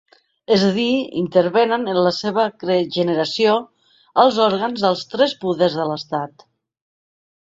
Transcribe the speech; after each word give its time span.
És 0.53 0.61
a 0.67 0.69
dir, 0.77 0.93
intervenen 1.19 1.83
en 1.91 1.99
la 2.07 2.13
seva 2.19 2.45
generació 2.95 3.53
els 4.25 4.41
òrgans 4.47 4.87
dels 4.87 5.05
tres 5.13 5.37
poders 5.45 5.77
de 5.83 5.87
l'Estat. 5.93 6.49